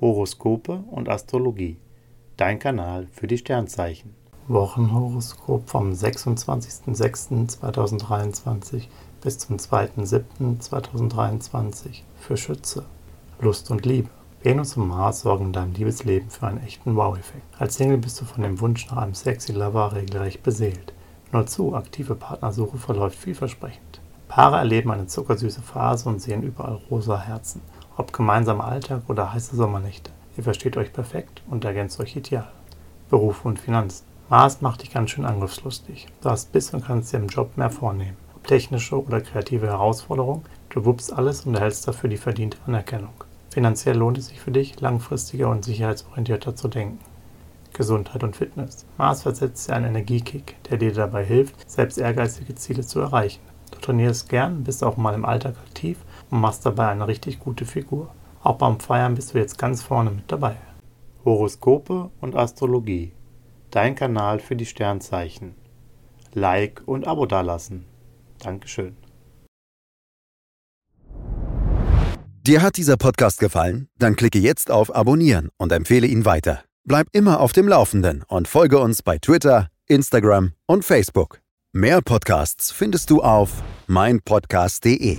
Horoskope 0.00 0.84
und 0.90 1.08
Astrologie. 1.08 1.76
Dein 2.36 2.60
Kanal 2.60 3.08
für 3.10 3.26
die 3.26 3.38
Sternzeichen. 3.38 4.14
Wochenhoroskop 4.46 5.68
vom 5.68 5.90
26.06.2023 5.90 8.84
bis 9.20 9.38
zum 9.38 9.56
2.07.2023 9.56 12.02
für 12.16 12.36
Schütze. 12.36 12.84
Lust 13.40 13.72
und 13.72 13.84
Liebe. 13.84 14.08
Venus 14.40 14.76
und 14.76 14.86
Mars 14.86 15.22
sorgen 15.22 15.46
in 15.46 15.52
deinem 15.52 15.72
Liebesleben 15.72 16.30
für 16.30 16.46
einen 16.46 16.62
echten 16.62 16.94
Wow-Effekt. 16.94 17.60
Als 17.60 17.74
Single 17.74 17.98
bist 17.98 18.20
du 18.20 18.24
von 18.24 18.44
dem 18.44 18.60
Wunsch 18.60 18.88
nach 18.88 18.98
einem 18.98 19.14
sexy 19.14 19.50
Lover 19.50 19.96
regelrecht 19.96 20.44
beseelt. 20.44 20.92
Nur 21.32 21.46
zu, 21.46 21.74
aktive 21.74 22.14
Partnersuche 22.14 22.78
verläuft 22.78 23.18
vielversprechend. 23.18 24.00
Paare 24.28 24.58
erleben 24.58 24.92
eine 24.92 25.08
zuckersüße 25.08 25.62
Phase 25.62 26.08
und 26.08 26.22
sehen 26.22 26.44
überall 26.44 26.78
rosa 26.88 27.18
Herzen. 27.18 27.62
Ob 27.98 28.12
gemeinsamer 28.12 28.64
Alltag 28.64 29.02
oder 29.08 29.32
heiße 29.32 29.56
Sommernächte. 29.56 30.12
Ihr 30.36 30.44
versteht 30.44 30.76
euch 30.76 30.92
perfekt 30.92 31.42
und 31.50 31.64
ergänzt 31.64 31.98
euch 31.98 32.14
ideal. 32.14 32.48
Beruf 33.10 33.44
und 33.44 33.58
Finanzen. 33.58 34.06
Mars 34.28 34.60
macht 34.60 34.82
dich 34.82 34.92
ganz 34.92 35.10
schön 35.10 35.24
angriffslustig. 35.24 36.06
Du 36.22 36.30
hast 36.30 36.52
Biss 36.52 36.72
und 36.72 36.84
kannst 36.84 37.12
dir 37.12 37.16
im 37.16 37.26
Job 37.26 37.56
mehr 37.56 37.70
vornehmen. 37.70 38.16
Ob 38.36 38.46
technische 38.46 39.04
oder 39.04 39.20
kreative 39.20 39.66
Herausforderung, 39.66 40.44
du 40.70 40.84
wuppst 40.84 41.12
alles 41.12 41.44
und 41.44 41.56
erhältst 41.56 41.88
dafür 41.88 42.08
die 42.08 42.18
verdiente 42.18 42.58
Anerkennung. 42.68 43.14
Finanziell 43.50 43.96
lohnt 43.96 44.16
es 44.16 44.28
sich 44.28 44.40
für 44.40 44.52
dich, 44.52 44.80
langfristiger 44.80 45.48
und 45.50 45.64
sicherheitsorientierter 45.64 46.54
zu 46.54 46.68
denken. 46.68 47.00
Gesundheit 47.72 48.22
und 48.22 48.36
Fitness. 48.36 48.86
Mars 48.96 49.22
versetzt 49.22 49.68
dir 49.68 49.74
einen 49.74 49.86
Energiekick, 49.86 50.54
der 50.70 50.78
dir 50.78 50.92
dabei 50.92 51.24
hilft, 51.24 51.68
selbst 51.68 51.98
ehrgeizige 51.98 52.54
Ziele 52.54 52.86
zu 52.86 53.00
erreichen. 53.00 53.42
Du 53.72 53.80
trainierst 53.80 54.28
gern, 54.28 54.62
bist 54.62 54.84
auch 54.84 54.96
mal 54.96 55.14
im 55.14 55.24
Alltag 55.24 55.56
aktiv 55.66 55.98
und 56.30 56.40
machst 56.40 56.64
dabei 56.66 56.88
eine 56.88 57.08
richtig 57.08 57.38
gute 57.38 57.64
Figur. 57.64 58.08
Auch 58.42 58.56
beim 58.56 58.80
Feiern 58.80 59.14
bist 59.14 59.34
du 59.34 59.38
jetzt 59.38 59.58
ganz 59.58 59.82
vorne 59.82 60.10
mit 60.10 60.30
dabei. 60.30 60.56
Horoskope 61.24 62.10
und 62.20 62.36
Astrologie. 62.36 63.12
Dein 63.70 63.94
Kanal 63.94 64.40
für 64.40 64.56
die 64.56 64.66
Sternzeichen. 64.66 65.54
Like 66.34 66.82
und 66.86 67.06
Abo 67.06 67.26
dalassen. 67.26 67.84
Dankeschön. 68.38 68.96
Dir 72.46 72.62
hat 72.62 72.78
dieser 72.78 72.96
Podcast 72.96 73.40
gefallen? 73.40 73.88
Dann 73.98 74.16
klicke 74.16 74.38
jetzt 74.38 74.70
auf 74.70 74.94
Abonnieren 74.94 75.50
und 75.58 75.70
empfehle 75.70 76.06
ihn 76.06 76.24
weiter. 76.24 76.64
Bleib 76.84 77.08
immer 77.12 77.40
auf 77.40 77.52
dem 77.52 77.68
Laufenden 77.68 78.24
und 78.26 78.48
folge 78.48 78.78
uns 78.78 79.02
bei 79.02 79.18
Twitter, 79.18 79.68
Instagram 79.86 80.52
und 80.64 80.84
Facebook. 80.86 81.40
Mehr 81.74 82.00
Podcasts 82.00 82.72
findest 82.72 83.10
du 83.10 83.20
auf 83.20 83.62
meinpodcast.de. 83.88 85.18